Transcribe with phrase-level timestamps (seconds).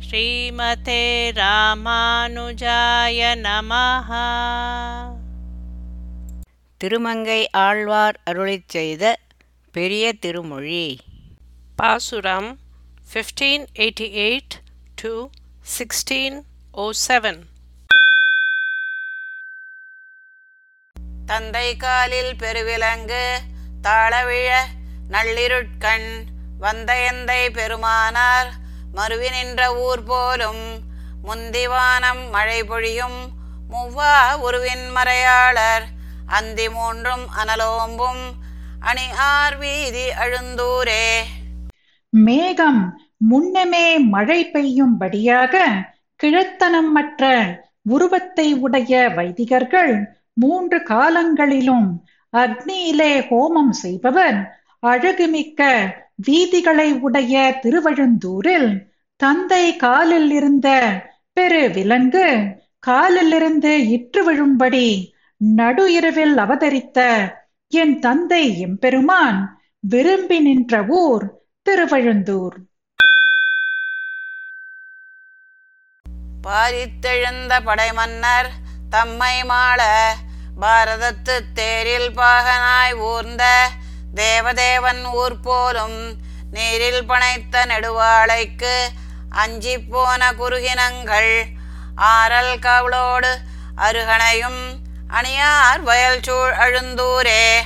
[0.00, 4.10] ஸ்ரீமதே ராமானுஜாய நமஹ.
[6.78, 9.18] திருமங்கை ஆழ்வார் அருளிச் செய்த
[9.72, 11.00] பெரிய திருமொழி.
[11.76, 12.58] பாசுரம்
[13.14, 14.60] 1588
[15.02, 15.30] to
[15.78, 17.44] 1607
[21.26, 23.38] தந்தை காலில் பெருவிலங்கு
[23.82, 24.50] தாளவிழ
[25.10, 26.10] நள்ளிருட்கண்
[26.58, 28.50] வந்தயந்தை பெருமானார்
[28.96, 30.64] மருவி நின்ற ஊர் போலும்
[31.26, 33.18] முந்திவானம் மழை பொழியும்
[33.72, 35.84] மூவா உருவின் மறையாளர்.
[36.26, 38.22] அந்தி மூன்றும் அனலோம்பும்
[38.80, 41.08] அணி ஆர் வீதி அழுந்தூரே.
[42.08, 45.64] மேகம் முன்னமே மழை பெய்யும்படியாக
[46.24, 47.30] கிழத்தனம் மற்ற
[47.82, 49.94] உருவத்தை உடைய வைதிகர்கள்
[50.32, 54.58] மூன்று காலங்களிலும் அக்னியிலே ஹோமம் செய்பவர்.
[54.86, 55.62] அழகுமிக்க
[56.26, 58.85] வீதிகளை உடைய திருவழுந்தூரில்
[59.20, 60.68] தந்தை காலில் இருந்த
[61.32, 62.26] பெரு விலங்கு
[62.78, 64.88] காலிலிருந்து இற்று விழும்படி
[65.40, 66.98] நடு இரவில் அவதரித்த
[67.72, 69.38] என் தந்தை எம்பெருமான்
[69.80, 71.24] விரும்பி நின்ற ஊர்
[71.62, 72.56] திருவழுந்தூர்.
[76.46, 78.50] பாரித்தெழுந்த படைமன்னர்
[78.90, 79.80] தம்மை மாள
[80.60, 83.44] பாரதத்து தேரில் பாகனாய் ஊர்ந்த
[84.14, 85.98] தேவதேவன் ஊர் போலும்
[86.50, 88.76] நீரில் பனைத்த நெடுவாளைக்கு
[89.30, 91.44] அஞ்சி போன குறுகினங்கள்.
[91.96, 93.34] ஆரல் கவளோடு
[93.76, 94.60] அருகணையும்
[95.08, 97.58] அணியார் வயல் சூழ் அழுந்தூரே.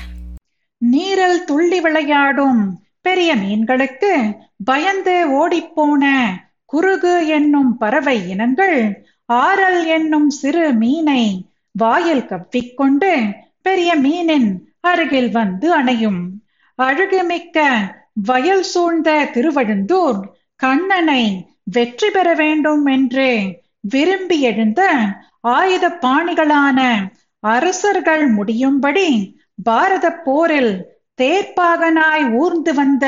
[0.79, 6.27] நீரல் துள்ளி விளையாடும் பெரிய மீன்களுக்கு பயந்து ஓடிப்போன
[6.67, 13.23] குருகு என்னும் பறவை இனங்கள் ஆரல் என்னும் சிறு மீனை வாயில் கவ்விக்கொண்டு
[13.63, 16.31] பெரிய மீனின் அருகில் வந்து அணையும்.
[16.83, 23.29] அழகுமிக்க வயல் சூழ்ந்த திருவழுந்தூர் கண்ணனை வெற்றி பெற வேண்டும் என்று
[23.81, 24.83] விரும்பி எழுந்த
[25.41, 26.79] ஆயுத பாணிகளான
[27.43, 29.09] அரசர்கள் முடியும்படி
[29.63, 30.73] பாரத போரில்
[31.19, 33.07] தேர்ப்பாகனாய் ஊர்ந்து வந்த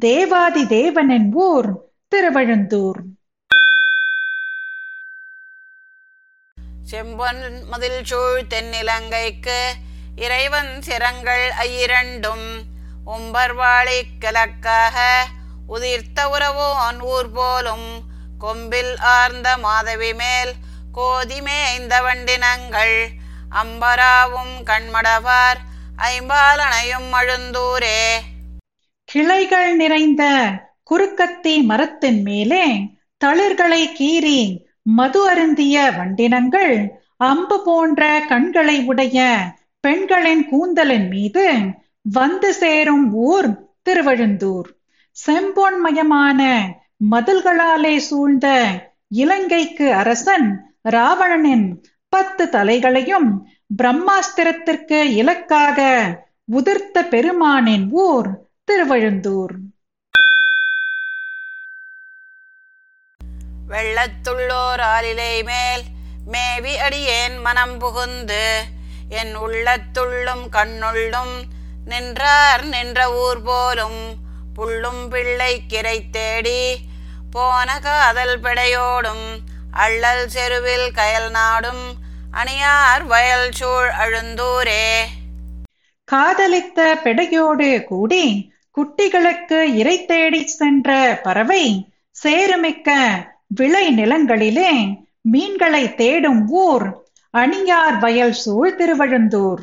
[0.00, 1.68] தேவாதி தேவனின் ஊர்
[2.12, 3.00] திருவழுந்தூர்.
[6.90, 9.60] செம்பொன் மதில் சூழ் தென்னிலங்கைக்கு
[10.16, 12.46] இறைவன் சிரங்கள் ஐயிரண்டும்
[13.06, 14.96] உம்பர்வாளி கிழக்காக
[15.68, 17.88] உதிர்த்த உறவோன் ஊர் போலும்
[18.38, 20.52] கொம்பில் ஆர்ந்த மாதவி மேல்
[20.92, 22.96] கோதி மேய்ந்த வண்டினங்கள்
[23.50, 25.60] அம்பராவும் கண்மடவார்
[25.96, 28.02] ஐம்பாலனையும் அழுந்தூரே.
[29.04, 30.24] கிளைகள் நிறைந்த
[30.90, 32.64] குறுக்கத்தி மரத்தின் மேலே
[33.24, 39.36] தளிர்களை கீறி மது அருந்திய வண்டினங்கள் அம்பு போன்ற கண்களை உடைய
[39.80, 41.46] பெண்களின் கூந்தலின் மீது
[42.02, 43.50] வந்து சேரும் ஊர்
[43.82, 44.68] திருவழுந்தூர்.
[45.16, 46.40] செம்பொன்மயமான
[47.10, 48.46] மதில்களாலே சூழ்ந்த
[49.08, 50.48] இலங்கைக்கு அரசன்
[50.82, 51.66] ராவணனின்
[52.08, 53.28] பத்து தலைகளையும்
[53.82, 55.78] பிரம்மாஸ்திரத்திற்கு இலக்காக
[56.52, 58.28] உதிர்த்த பெருமானின் ஊர்
[58.64, 59.54] திருவழுந்தூர்.
[63.68, 65.84] வெள்ளத்துள்ளோர் ஆலிலை மேல்
[66.26, 68.44] மேவி அடியேன் மனம் புகுந்து
[69.08, 71.34] என் உள்ளத்துள்ளும் கண்ணுள்ளும்
[71.84, 74.23] நின்றார் நின்ற ஊர் போலும்
[74.56, 76.76] புள்ளும் பிள்ளை கிரை தேடி
[77.30, 79.26] போன காதல் பிடையோடும்
[79.70, 81.84] அள்ளல் செருவில் கயல் நாடும்
[82.30, 84.86] அணியார் வயல் சூழ் அழுந்தூரே.
[86.04, 91.64] காதலித்த பிடையோடு கூடி குட்டிகளுக்கு இறை தேடி சென்ற பறவை
[92.10, 92.90] சேருமிக்க
[93.46, 99.62] விளை நிலங்களிலே மீன்களை தேடும் ஊர் அணியார் வயல் சூழ் திருவழுந்தூர்.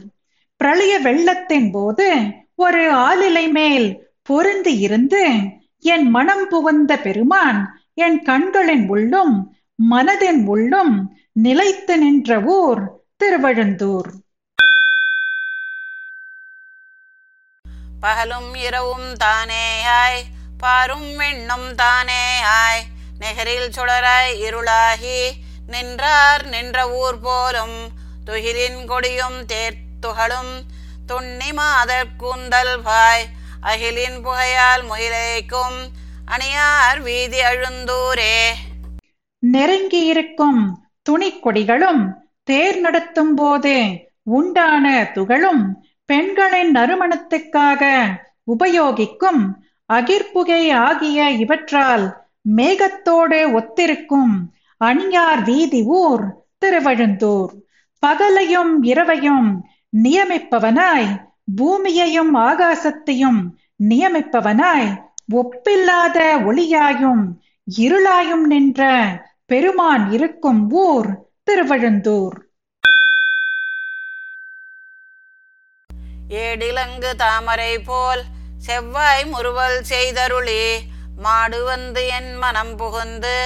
[0.58, 2.10] பிரளய வெள்ளத்தின் போது
[2.56, 5.22] ஒரு ஆளிலை மேல் பொருந்து இருந்து
[5.86, 7.62] என் மனம் புகுந்த பெருமான்
[7.96, 9.36] என் கண்களின் உள்ளும்
[9.80, 10.94] மனதின் உள்ளும்
[11.34, 12.82] நிலைத்து நின்ற ஊர்
[13.18, 14.10] திருவழுந்தூர்.
[18.02, 20.22] பகலும் இரவும் தானேயாய்
[20.58, 22.84] பாரும் விண்ணும் தானேயாய்
[23.20, 25.20] நெகரில் சுடராய் இருளாகி
[25.68, 27.78] நின்றார் நின்ற ஊர் போலும்
[28.26, 30.54] துகிரின் கொடியும் தேர்த்துகளும்
[31.06, 33.26] துண்ணி மாதர் கூந்தல் வாய்
[33.62, 35.78] அகிலின் புகையால் முகிலைக்கும்
[36.26, 38.38] அணியார் வீதி அழுந்தூரே.
[39.52, 40.62] நெருங்கியிருக்கும்
[41.10, 42.14] துணிக்கொடிகளும்
[42.44, 43.76] தேர் நடத்தும் போது
[44.24, 45.64] உண்டான துகளும்
[46.06, 48.00] பெண்களின் நறுமணத்துக்காக
[48.60, 49.42] உபயோகிக்கும்
[49.94, 52.24] அகிர்புகை ஆகிய இவற்றால்
[52.56, 57.54] மேகத்தோடு ஒத்திருக்கும் அணியார் வீதி ஊர் திருவழுந்தூர்.
[58.06, 59.62] பகலையும் இரவையும்
[60.04, 63.40] நியமிப்பவனாய் பூமியையும் ஆகாசத்தையும்
[63.84, 64.90] நியமிப்பவனாய்
[65.34, 67.24] ஒப்பில்லாத ஒளியாயும்
[67.78, 68.82] இருளாயும் நின்ற
[69.46, 71.10] பெருமான் இருக்கும் ஊர்
[71.44, 72.38] திருவழுந்தூர்.
[76.42, 78.24] ஏடிலங்கு தாமரை போல்
[78.58, 80.64] செவ்வாய் முறுவல் செய்தருளி
[81.18, 83.38] மாடு வந்து என் மனம் புகுந்து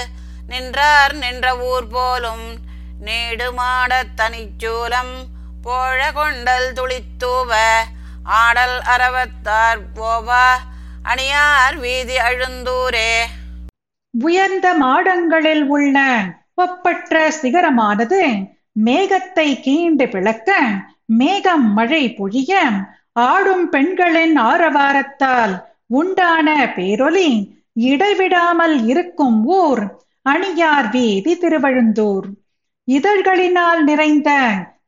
[0.48, 2.46] நின்றார் நின்ற ஊர் போலும்
[3.00, 5.16] நீடு மாடத் தனிச்சூலம்
[5.62, 7.52] போழ கொண்டல் துளித்தூவ
[8.26, 10.48] ஆடல் அறவத்தார் போவா
[11.04, 13.12] அணியார் வீதி அழுந்தூரே.
[14.10, 15.98] உயர்ந்த மாடங்களில் உள்ள
[16.54, 18.50] ஒப்பற்ற சிகரமானது
[18.86, 20.60] மேகத்தை கீண்டு பிளக்க
[21.06, 22.62] மேகம் மழை பொழிய
[23.14, 32.26] ஆடும் பெண்களின் ஆரவாரத்தால் உண்டான பேரொலி இடைவிடாமல் இருக்கும் ஊர் அணியார் வீதி திருவழுந்தூர்.
[32.86, 34.32] இதழ்களினால் நிறைந்த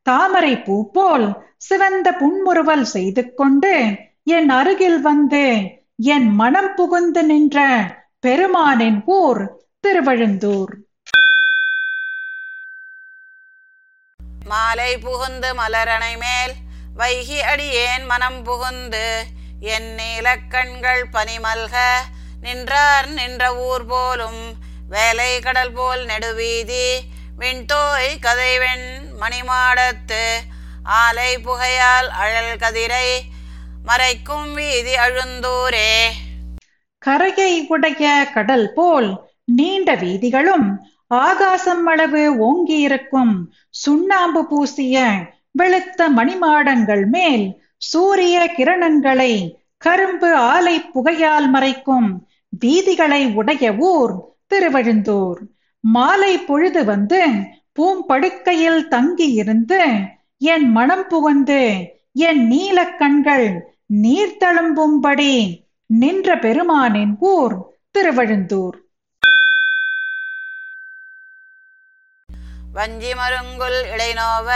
[0.07, 1.27] தாமரை பூ போல்
[1.57, 3.73] சிவந்த புன்முறுவல் செய்து கொண்டு
[4.29, 5.45] என் அருகில் வந்து
[6.07, 7.57] என் மனம் புகுந்து நின்ற
[8.19, 9.41] பெருமானின் ஊர்
[9.81, 10.73] திருவழுந்தூர்.
[14.45, 16.53] மாலை புகுந்து மலரணை மேல்
[16.97, 19.07] வைகி அடியேன் மனம் புகுந்து
[19.73, 21.75] என் நீலக்கண்கள் பனிமல்க
[22.41, 24.41] நின்றார் நின்ற ஊர் போலும்
[24.89, 26.87] வேலை கடல் போல் நெடுவீதி
[27.39, 28.87] விண்தோய் கதைவெண்
[29.21, 30.23] மணிமாடத்து
[30.83, 33.07] ஆலை புகையால் அழல் கதிரை
[33.87, 35.91] மறைக்கும் வீதி அழுந்தூரே.
[36.97, 39.09] கரையை உடைய கடல் போல்
[39.43, 40.67] நீண்ட வீதிகளும்
[41.07, 43.35] ஆகாசம் அளவு ஓங்கியிருக்கும்
[43.69, 45.05] சுண்ணாம்பு பூசிய
[45.59, 49.33] வெளுத்த மணிமாடங்கள் மேல் சூரிய கிரணங்களை
[49.77, 52.09] கரும்பு ஆலை புகையால் மறைக்கும்
[52.65, 54.15] வீதிகளை உடைய ஊர்
[54.47, 55.39] திருவழுந்தூர்.
[55.87, 57.19] மாலை பொழுது வந்து
[57.73, 59.81] பூம்படுக்கையில் தங்கி இருந்து
[60.37, 61.61] என் மனம் புகுந்து
[62.27, 63.47] என் நீல கண்கள்
[63.85, 65.33] நீர் தழும்பும்படி
[65.89, 67.55] நின்ற பெருமானின் ஊர்
[67.91, 68.77] திருவழுந்தூர்.
[72.73, 74.49] வஞ்சி மருங்குல் இளைநோவ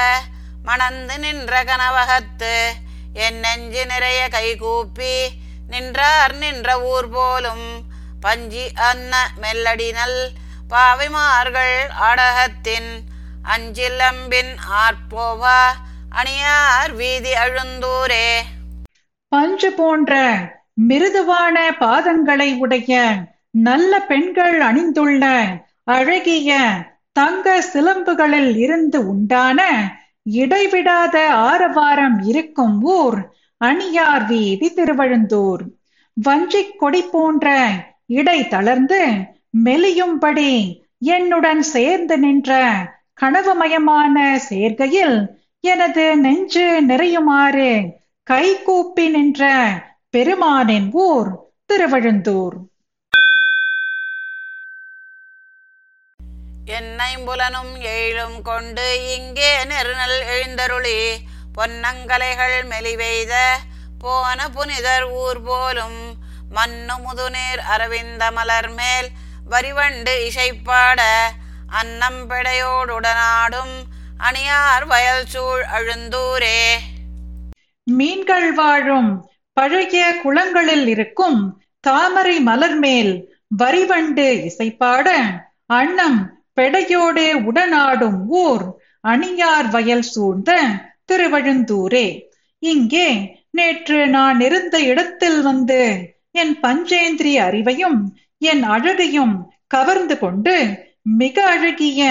[0.64, 2.56] மணந்து நின்ற கனவகத்து
[3.14, 5.16] என் நெஞ்சு நிறைய கைகூப்பி
[5.70, 7.66] நின்றார் நின்ற ஊர் போலும்
[8.22, 10.20] பஞ்சி அன்ன மெல்லடினல்
[10.72, 11.78] பாவைமார்கள்
[12.08, 12.92] ஆடகத்தின்
[13.54, 14.52] அஞ்சிலம்பின்
[14.84, 15.60] ஆர்ப்போவா
[16.10, 18.28] அணியார் வீதி அழுந்தூரே.
[19.32, 20.14] பஞ்சு போன்ற
[20.90, 23.00] மிருதுவான பாதங்களை உடைய
[23.52, 25.24] நல்ல பெண்கள் அணிந்துள்ள
[25.84, 26.60] அழகிய
[27.20, 29.60] தங்க சிலம்புகளில் இருந்து உண்டான
[30.24, 33.20] இடைவிடாத ஆரவாரம் இருக்கும் ஊர்
[33.62, 35.64] அணியார் வீதி திருவழுந்தூர்.
[36.18, 37.48] வஞ்சிக் கொடி போன்ற
[38.20, 39.02] இடை தளர்ந்து
[39.54, 40.52] மெலியும்படி
[41.00, 42.52] என்னுடன் சேர்ந்து நின்ற
[43.22, 44.16] கனவுமயமான
[44.50, 45.18] சேர்க்கையில்
[45.64, 47.72] எனது நெஞ்சு நிறையுமாறு
[48.28, 49.50] கை கூப்பி நின்ற
[50.10, 51.30] பெருமானின் ஊர்
[51.66, 52.56] திருவழுந்தூர்.
[56.66, 61.00] என்னை புலனும் எழிலும் கொண்டு இங்கே நெருநல் எழுந்தருளி
[61.56, 63.34] பொன்னங்கலைகள் மெலிவெய்த
[64.00, 66.00] போன புனிதர் ஊர் போலும்
[66.50, 69.10] மண்ணு முதுநீர் அரவிந்த மலர் மேல்
[69.52, 71.02] வரிவண்டு இசைப்பாட
[71.80, 72.22] அன்னம்
[74.28, 76.60] அணியார் வயல் சூழ் அழுந்தூரே.
[77.84, 79.12] மீன்கள் வாழும்
[79.54, 81.40] பழகிய குளங்களில் இருக்கும்
[81.80, 83.14] தாமரை மலர் மேல்
[83.58, 85.08] வரிவண்டு இசைப்பாட
[85.66, 86.20] அன்னம்
[86.60, 88.66] பெடையோடு உடனாடும் ஊர்
[89.02, 90.52] அணியார் வயல் சூழ்ந்த
[91.12, 92.08] திருவழுந்தூரே.
[92.60, 93.08] இங்கே
[93.52, 95.82] நேற்று நான் இருந்த இடத்தில் வந்து
[96.32, 98.00] என் பஞ்சேந்திரிய அறிவையும்
[98.44, 100.54] என் அழகையும் கவர்ந்து கொண்டு
[101.02, 102.02] மிக அழகிய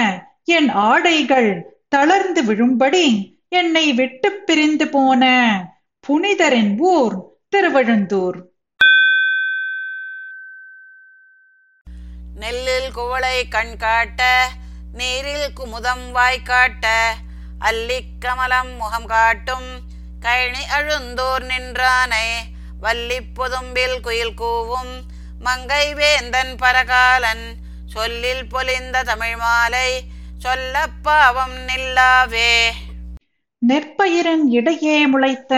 [0.44, 1.50] என் ஆடைகள்
[1.88, 5.25] தளர்ந்து விழும்படி என்னை விட்டு பிரிந்து போன
[6.00, 7.16] புனிதரின் ஊர்
[7.49, 8.38] திருவழுந்தூர்.
[12.34, 14.50] நெல்லில் குவளை கண் காட்ட
[14.92, 17.14] நீரில் குமுதம் வாய் காட்ட
[17.58, 19.70] அல்லிக் கமலம் முகம் காட்டும்
[20.20, 22.26] கழனி அழுந்தோர் நின்றானை
[22.80, 24.94] வள்ளிப் பொதும்பில் குயில் கூவும்
[25.40, 27.44] மங்கை வேந்தன் பரகாலன்
[27.87, 30.00] சொல்லில் பொலிந்த தமிழ் மாலை
[30.38, 32.52] சொல்ல பாவம் நில்லாவே.
[33.68, 35.54] நெற்பயிரின் இடையே முளைத்த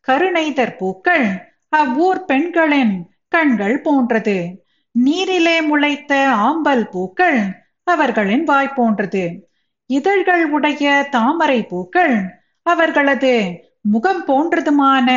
[0.00, 1.26] கருணைதர் பூக்கள்
[1.68, 2.94] அவ்வூர் பெண்களின்
[3.28, 4.64] கண்கள் போன்றது.
[4.90, 7.40] நீரிலே முளைத்த ஆம்பல் பூக்கள்
[7.84, 9.48] அவர்களின் வாய் போன்றது.
[9.86, 12.16] இதழ்கள் உடைய தாமரை பூக்கள்
[12.62, 13.34] அவர்களது
[13.80, 15.08] முகம் போன்றதுமான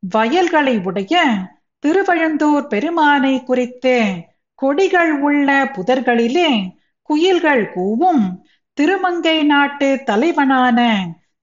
[0.00, 1.24] வயல்களை உடைய
[1.82, 3.96] திருவழுந்தூர் பெருமானை குறித்து
[4.54, 6.50] கொடிகள் உள்ள புதர்களிலே
[7.02, 8.24] குயில்கள் கூவும்.
[8.78, 10.78] திருமங்கை நாட்டு தலைவனான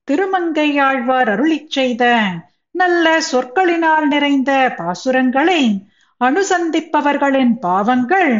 [0.07, 2.03] திருமங்கை ஆழ்வார் அருளிச் செய்த
[2.71, 5.61] நல்ல சொற்களினால் நிறைந்த பாசுரங்களை
[6.21, 8.33] அனுசந்திப்பவர்களின் பாவங்கள்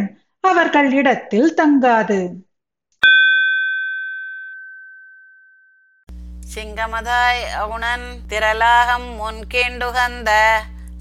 [0.43, 2.19] அவர்கள் இடத்தில் தங்காது.
[6.53, 10.31] சிங்கமதாய் அவுணன் திரளாகம் முன்கேண்டுகந்த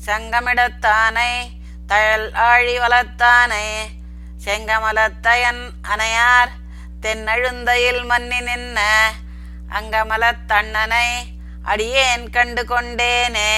[0.08, 1.32] சங்கமிடத்தானை
[1.86, 3.66] தழல் ஆழி வளத்தானை
[4.44, 6.50] செங்கமலத்தயன் அணையார்
[7.00, 8.78] தென்னழுந்தையில் மன்னி நின்ன.
[9.68, 11.08] அங்கமலத்தண்ணனை
[11.62, 13.52] அடியேன் கண்டு கொண்டேனே.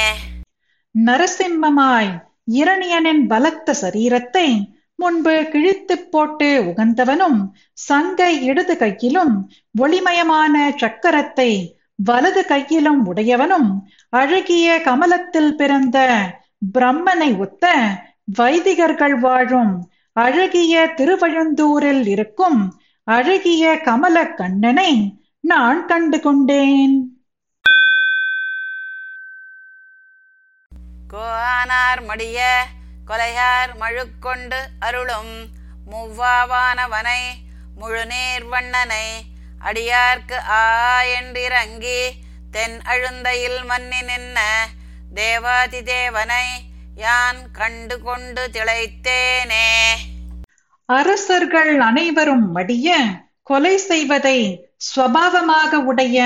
[1.06, 2.10] நரசிம்மமாய்
[2.52, 7.40] இரணியனின் பலத்த சரீரத்தை முன்பு கிழித்துப் போட்டு உகந்தவனும்
[7.72, 13.70] சங்கை இடது கையிலும் ஒளிமயமான சக்கரத்தை வலது கையிலும் உடையவனும்
[14.08, 15.98] அழகிய கமலத்தில் பிறந்த
[16.62, 17.64] பிரம்மனை ஒத்த
[18.38, 19.72] வைதிகர்கள் வாழும்
[20.16, 22.60] அழகிய திருவழுந்தூரில் இருக்கும்
[23.06, 24.90] அழகிய கமல கண்ணனை
[25.44, 26.96] நான் கண்டு கொண்டேன்.
[31.10, 32.40] கோஆனார் மடிய
[33.06, 35.32] கொலையார் மழுக்கொண்டு அருளும்
[35.86, 37.22] முவ்வாவானவனை
[37.74, 39.06] முழுநீர் வண்ணனை
[39.60, 40.62] அடியார்க்கு ஆ
[41.12, 42.00] என்றிறங்கி
[42.50, 44.38] தென் அழுந்தையில் மன்னி நின்ன
[45.14, 46.46] தேவாதி தேவனை
[46.96, 49.66] யான் கண்டு கொண்டு திளைத்தேனே.
[50.88, 52.88] அரசர்கள் அனைவரும் மடிய
[53.42, 54.38] கொலை செய்வதை
[54.78, 56.18] ஸ்வபாவமாக உடைய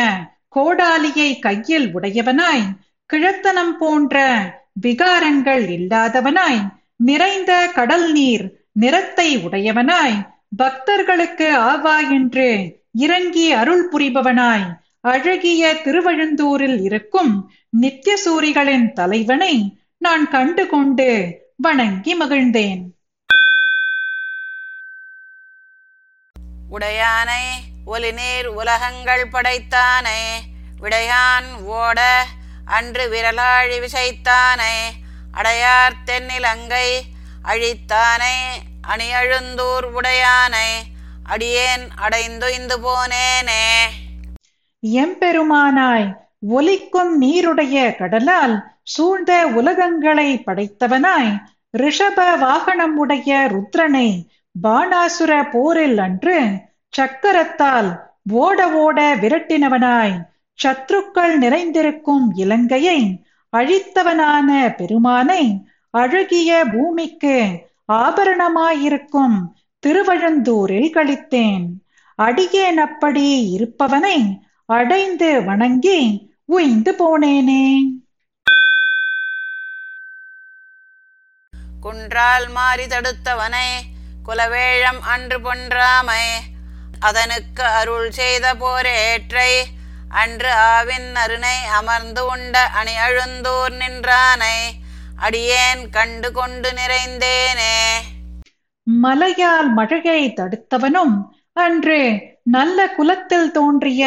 [0.49, 2.65] கோடாலியை கையில் உடையவனாய்
[3.11, 4.17] கிழத்தனம் போன்ற
[4.81, 6.61] விகாரங்கள் இல்லாதவனாய்
[6.97, 10.17] நிறைந்த கடல் நீர் நிறத்தை உடையவனாய்
[10.57, 12.49] பக்தர்களுக்கு ஆவா என்று
[12.99, 14.67] இறங்கி அருள் புரிபவனாய்
[15.05, 17.33] அழகிய திருவழுந்தூரில் இருக்கும்
[17.81, 19.55] நித்தியசூரிகளின் தலைவனை
[19.99, 21.09] நான் கண்டு கொண்டு
[21.57, 22.83] வணங்கி மகிழ்ந்தேன்.
[26.71, 27.45] உடையானை
[27.85, 30.21] ஒலிநீர் உலகங்கள் படைத்தானே
[30.81, 32.01] விடையான் ஓட
[32.77, 34.77] அன்று விரலாழி விசைத்தானே
[35.33, 36.89] அடையார் தென்னிலங்கை
[37.43, 38.37] அழித்தானே
[38.89, 40.71] அணியழுந்தூர் உடையானை
[41.25, 43.63] அடியேன் அடைந்துய்ந்து போனேனே.
[44.85, 46.07] எம்பெருமானாய்
[46.49, 51.33] ஒலிக்கும் நீருடைய கடலால் சூழ்ந்த உலகங்களை படைத்தவனாய்
[51.77, 54.09] ரிஷப வாகனம் உடைய ருத்ரனை
[54.63, 56.39] பாணாசுர போரில் அன்று
[56.99, 57.91] சக்கரத்தால்
[58.33, 60.15] ஓட ஓட விரட்டினவனாய்
[60.65, 62.99] சத்ருக்கள் நிறைந்திருக்கும் இலங்கையை
[63.53, 65.43] அழித்தவனான பெருமானை
[65.91, 67.37] அழகிய பூமிக்கு
[67.93, 69.37] ஆபரணமாயிருக்கும்
[69.87, 71.67] திருவழந்தூரில் கழித்தேன்.
[72.15, 74.19] அடியேன் அப்படி இருப்பவனை
[74.67, 75.99] அடைந்து வணங்கி
[76.45, 77.65] உய்ந்து போனேனே.
[81.81, 83.69] குன்றால் மாறி தடுத்தவனை
[84.27, 86.25] குலவேழம் அன்று பொன்றாமை.
[87.01, 89.51] அதனுக்கு அருள் செய்த போரேற்றை
[90.09, 94.57] அன்று ஆவின் அருணை அமர்ந்து உண்ட அணி அழுந்தூர் நின்றானை
[95.17, 97.77] அடியேன் கண்டு கொண்டு நிறைந்தேனே.
[98.83, 101.17] மலையால் மழையை தடுத்தவனும்
[101.53, 102.01] அன்று
[102.43, 104.07] நல்ல குலத்தில் தோன்றிய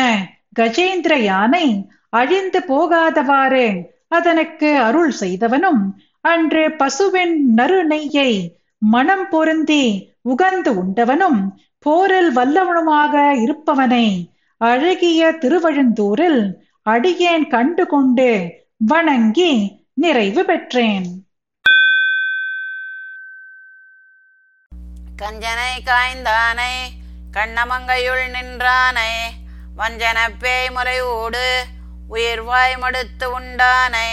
[0.58, 1.66] கஜேந்திர யானை
[2.10, 3.68] அழிந்து போகாதவாறு
[4.08, 5.82] அதனுக்கு அருள் செய்தவனும்
[6.22, 8.32] அன்று பசுவின் நறு நெய்யை
[8.82, 9.84] மனம் பொருந்தி
[10.30, 11.40] உகந்து உண்டவனும்
[11.80, 14.08] போரில் வல்லவனுமாக இருப்பவனை
[14.62, 16.42] அழகிய திருவழுந்தூரில்
[16.86, 18.30] அடியேன் கண்டு கொண்டு
[18.78, 19.52] வணங்கி
[19.94, 21.08] நிறைவு பெற்றேன்.
[25.18, 26.74] கஞ்சனை காய்ந்தானை
[27.34, 29.12] கண்ணமங்கையுள் நின்றானை
[29.78, 31.60] வஞ்சனப் பேய் முறையூடு
[32.10, 34.10] உயிர்வாய் மடுத்து உண்டானை.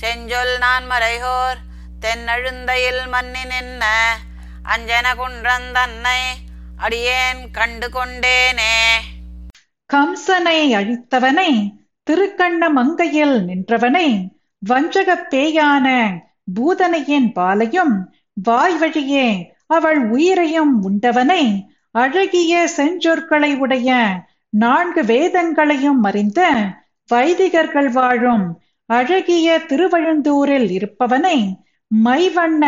[0.00, 1.56] செஞ்சொல் நான் மறைகோர்
[2.00, 3.84] தென்னழுந்தையில் மன்னி நின்ன.
[4.64, 6.20] அஞ்சன குன்றந்தன்னை
[6.76, 8.76] அடியேன் கண்டு கொண்டேனே.
[9.94, 11.70] கம்சனை அழித்தவனை
[12.10, 14.28] திருக்கண்ண மங்கையில் நின்றவனை
[14.68, 16.16] வஞ்சகப் பேயான
[16.54, 24.20] பூதனையின் பாலையும் வாய் வழியே அவள் உயிரையும் உண்டவனை அழகிய செஞ்சொற்களை உடைய
[24.58, 26.40] நான்கு வேதங்களையும் அறிந்த
[27.08, 28.46] வைதிகர்கள் வாழும்
[28.88, 31.38] அழகிய திருவழுந்தூரில் இருப்பவனை
[32.04, 32.64] மைவண்ண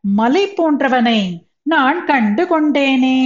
[0.00, 1.20] மலை போன்றவனை
[1.62, 3.18] நான் கண்டு கொண்டேனே.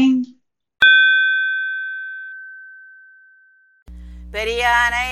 [4.33, 5.09] பெரியானை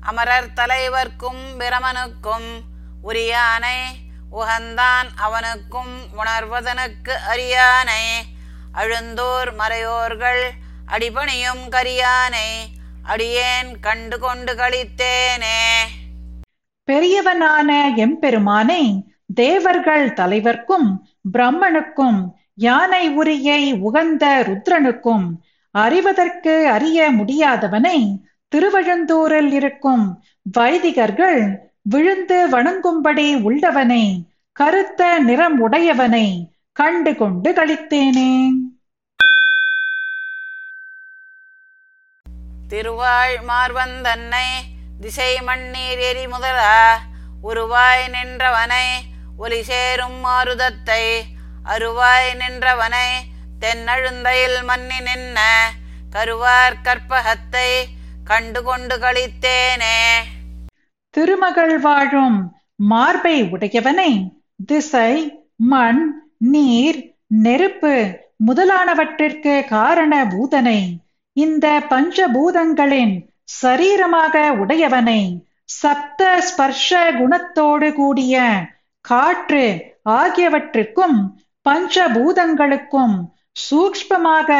[0.00, 2.48] அமரர் தலைவர்க்கும் பிரமனுக்கும்
[3.02, 3.78] உரியானை
[4.32, 8.02] உகந்தான் அவனுக்கும் உணர்வதனுக்கு அறியானை
[8.72, 10.42] அழுந்தோர் மறையோர்கள்
[10.86, 12.48] அடிபணியும் கரியானை
[13.04, 15.60] அடியேன் கண்டு கொண்டு கழித்தேனே
[16.88, 18.82] பெரியவனான எம்பெருமானை
[19.36, 20.88] தேவர்கள் தலைவர்க்கும்
[21.30, 22.20] பிரம்மனுக்கும்
[22.58, 25.26] யானை உரியை உகந்த ருத்ரனுக்கும்
[25.74, 27.98] அறிவதற்கு அறிய முடியாதவனை
[28.52, 30.04] திருவழந்தூரில் இருக்கும்
[30.56, 31.40] வைதிகர்கள்
[31.86, 34.04] விழுந்து வணங்கும்படி உள்ளவனை
[34.56, 36.26] கருத்த நிறம் உடையவனை
[36.76, 38.30] கண்டு கொண்டு கழித்தேனே
[42.68, 44.48] திருவாழ் மார்வந்தன்னை
[45.00, 46.78] திசை மண்ணீர் எரி முதலா
[47.42, 48.86] உருவாய் நின்றவனை
[49.38, 51.02] ஒலி சேரும் மாருதத்தை
[51.64, 53.08] அருவாய் நின்றவனை
[53.58, 55.38] தென்னழுந்தையில் மன்னி நின்ன
[56.10, 57.68] கருவார் கற்பகத்தை
[58.24, 59.98] கண்டு கொண்டு களித்தேனே.
[61.14, 62.38] திருமகள் வாழும்
[62.84, 64.12] மார்பை உடையவனை
[64.66, 65.10] திசை
[65.66, 66.02] மண்
[66.52, 66.98] நீர்
[67.44, 67.94] நெருப்பு
[68.38, 70.80] முதலானவற்றிற்கு காரண பூதனை
[71.36, 73.14] இந்த பஞ்சபூதங்களின்
[73.62, 75.22] சரீரமாக உடையவனை
[75.72, 78.36] சப்த ஸ்பர்ஷ குணத்தோடு கூடிய
[79.00, 81.18] காற்று ஆகியவற்றுக்கும்
[81.66, 83.16] பஞ்சபூதங்களுக்கும்
[83.70, 84.50] சூக்ஷ்மமாக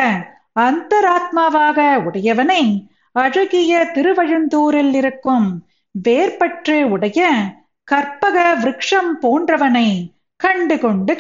[0.61, 2.63] அந்தராத்மாவாக உடையவனை
[3.13, 5.49] அழகிய திருவழுந்தூரில் இருக்கும்
[5.95, 7.21] வேர்பற்று உடைய
[7.85, 9.89] கற்பக விருட்சம் போன்றவனை
[10.37, 11.15] கண்டு கொண்டு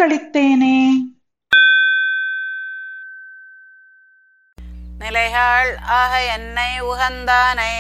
[5.16, 7.75] களித்தேனே ஆக என்னை உகந்தானை.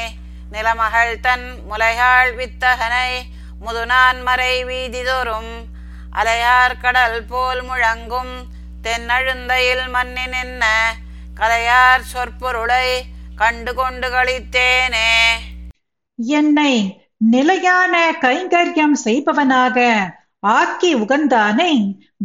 [0.52, 3.10] நிலமகள் தன் முலையாள் வித்தகனை.
[3.64, 5.52] முதுநான் மறை வீதிதோறும்
[6.12, 8.34] அலையார் கடல் போல் முழங்கும்.
[8.82, 10.64] தென்னழுந்தையில் மன்னி நின்ன
[11.34, 12.86] கலையார் சொற்பொருளை
[13.36, 15.10] கண்டு கொண்டு களித்தேனே.
[16.16, 16.74] என்னை
[17.18, 19.78] நிலையான கைங்கரியம் செய்பவனாக
[20.40, 21.72] ஆக்கி உகந்தானை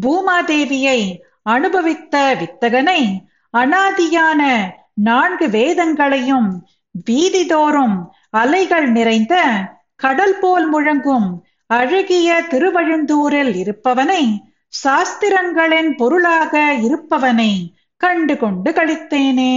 [0.02, 1.00] பூமாதேவியை
[1.44, 3.02] அனுபவித்த வித்தகனை
[3.54, 4.42] அனாதியான
[4.98, 6.50] நான்கு வேதங்களையும்
[7.06, 7.98] வீதிதோறும்
[8.34, 9.36] அலைகள் நிறைந்த
[9.96, 11.28] கடல் போல் முழங்கும்
[11.70, 14.24] அழகிய திருவழுந்தூரில் இருப்பவனை
[14.74, 17.52] சாஸ்திரங்களின் பொருளாக இருப்பவனை
[18.02, 19.56] கண்டு கொண்டு கழித்தேனே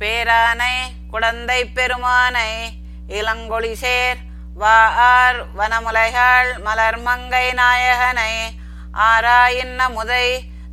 [0.00, 0.74] பேரானை
[1.10, 2.50] குழந்தை பெருமானை
[3.18, 4.20] இளங்கொழி சேர்
[4.56, 4.78] வா
[5.08, 8.32] ஆர் வனமுலைகள் மலர் மங்கை நாயகனை
[9.04, 10.26] ஆராயின்ன முதை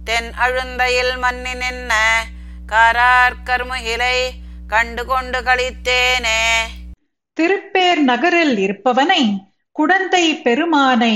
[0.10, 1.94] தென் அழுந்தையில் மன்னி நின்ன
[2.66, 3.36] காரார்
[4.70, 6.42] கண்டு கொண்டு கழித்தேனே
[7.38, 9.24] திருப்பேர் நகரில் இருப்பவனை
[9.76, 11.16] குடந்தை பெருமானை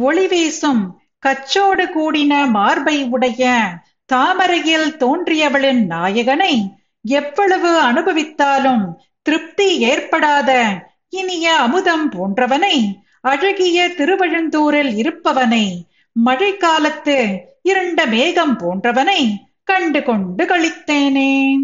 [0.00, 0.82] ஒளி வீசும்
[1.18, 3.44] கச்சோடு கூடின மார்பை உடைய
[4.10, 6.54] தாமரையில் தோன்றியவளின் நாயகனை
[7.04, 8.84] எவ்வளவு அனுபவித்தாலும்
[9.26, 10.50] திருப்தி ஏற்படாத
[11.12, 12.76] இனிய அமுதம் போன்றவனை
[13.24, 15.66] அழகிய திருவழுந்தூரில் இருப்பவனை
[16.16, 21.56] மழை காலத்து இருண்ட மேகம் போன்றவனை கண்டு கொண்டு களித்தேனே.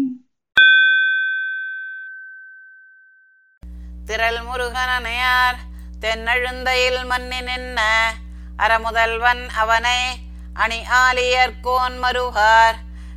[4.05, 5.59] திரள் முருகனையார்
[6.01, 7.79] தென்னழுந்தையில் மன்னி நின்ன
[8.57, 9.97] அறமுதல்வன் அவனை
[10.53, 12.75] அணி ஆலியர்கோன் மருகார்.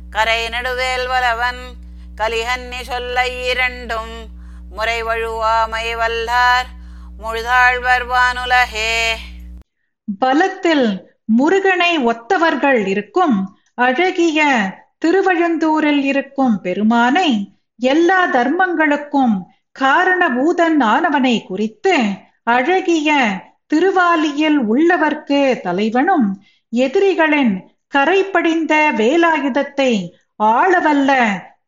[0.09, 1.73] கரை நடுவேல் வலவன்
[2.17, 4.27] கலிஹன்னி சொல்ல இரண்டும்
[4.69, 6.69] முறை வழுவாமை வல்லார்.
[7.23, 9.11] முழுதாழ்வர் வானுலகே.
[10.19, 13.37] பலத்தில் முருகனை ஒத்தவர்கள் இருக்கும்
[13.81, 14.39] அழகிய
[14.99, 17.29] திருவழுந்தூரில் இருக்கும் பெருமானை
[17.79, 19.35] எல்லா தர்மங்களுக்கும்
[19.75, 21.95] காரணபூதன் ஆனவனை குறித்து
[22.49, 23.09] அழகிய
[23.67, 26.27] திருவாலியில் உள்ளவர்க்கு தலைவனும்
[26.73, 27.53] எதிரிகளின்
[27.93, 29.91] கரைப்படிந்த வேலாயுதத்தை
[30.53, 31.11] ஆளவல்ல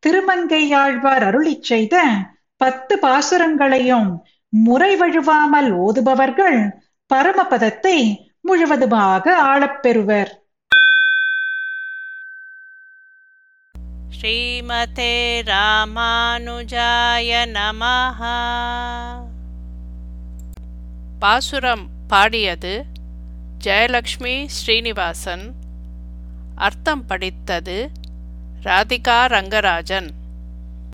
[0.08, 1.96] திருமங்கையாழ்வார் அருளிச் செய்த
[2.62, 4.10] பத்து பாசுரங்களையும்
[4.54, 6.60] முறை வழுவாமல் ஓதுபவர்கள்
[7.12, 7.98] பரமபதத்தை
[8.48, 10.32] முழுவதுமாக ஆளப்பெறுவர்.
[14.22, 18.22] ஸ்ரீமதே ராமானுஜாய நமஹ.
[21.20, 22.86] பாசுரம் பாடியது
[23.64, 25.54] ஜெயலக்ஷ்மி ஸ்ரீனிவாசன்.
[26.56, 27.92] அர்த்தம் படித்தது
[28.64, 30.10] ராதிகா ரங்கராஜன்.